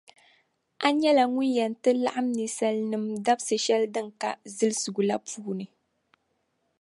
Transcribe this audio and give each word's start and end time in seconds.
A 0.85 0.87
nyɛla 0.99 1.23
Ŋun 1.33 1.51
yɛn 1.55 1.73
ti 1.81 1.91
laɣim 2.03 2.27
ninsalinim’ 2.37 3.05
dabsi’ 3.25 3.55
shεli 3.63 3.87
din 3.93 4.09
ka 4.21 4.29
zilsigu 4.55 5.01
la 5.07 5.15
puuni. 5.27 5.65